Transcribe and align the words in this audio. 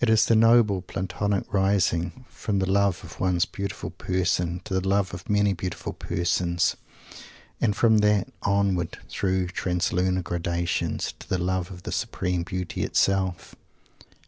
It 0.00 0.10
is 0.10 0.26
the 0.26 0.34
noble 0.34 0.82
Platonic 0.82 1.44
rising 1.54 2.24
from 2.28 2.58
the 2.58 2.68
love 2.68 3.04
of 3.04 3.20
one 3.20 3.38
beautiful 3.52 3.90
person 3.90 4.60
to 4.64 4.74
the 4.74 4.80
love 4.88 5.14
of 5.14 5.30
many 5.30 5.52
beautiful 5.52 5.92
persons; 5.92 6.74
and 7.60 7.76
from 7.76 7.98
that 7.98 8.32
onward, 8.42 8.98
through 9.08 9.46
translunar 9.46 10.24
gradations, 10.24 11.14
to 11.20 11.28
the 11.28 11.38
love 11.38 11.70
of 11.70 11.84
the 11.84 11.92
supreme 11.92 12.42
Beauty 12.42 12.82
itself. 12.82 13.54